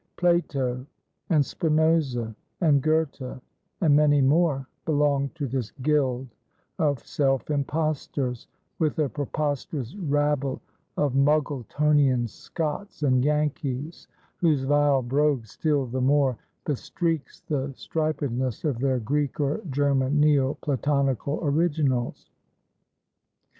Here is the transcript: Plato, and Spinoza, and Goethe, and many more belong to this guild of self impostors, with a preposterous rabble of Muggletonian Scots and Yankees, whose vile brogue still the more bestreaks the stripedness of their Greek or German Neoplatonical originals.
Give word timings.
Plato, 0.17 0.83
and 1.29 1.45
Spinoza, 1.45 2.35
and 2.59 2.81
Goethe, 2.81 3.21
and 3.81 3.95
many 3.95 4.19
more 4.19 4.67
belong 4.83 5.29
to 5.35 5.45
this 5.47 5.69
guild 5.83 6.27
of 6.79 7.05
self 7.05 7.51
impostors, 7.51 8.47
with 8.79 8.97
a 8.97 9.09
preposterous 9.09 9.95
rabble 9.95 10.59
of 10.97 11.13
Muggletonian 11.13 12.27
Scots 12.27 13.03
and 13.03 13.23
Yankees, 13.23 14.07
whose 14.37 14.63
vile 14.63 15.03
brogue 15.03 15.45
still 15.45 15.85
the 15.85 16.01
more 16.01 16.35
bestreaks 16.65 17.41
the 17.41 17.71
stripedness 17.75 18.63
of 18.65 18.79
their 18.79 18.97
Greek 18.97 19.39
or 19.39 19.61
German 19.69 20.19
Neoplatonical 20.19 21.39
originals. 21.43 22.31